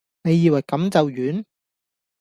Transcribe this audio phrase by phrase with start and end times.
[0.23, 1.45] 你以為咁就完?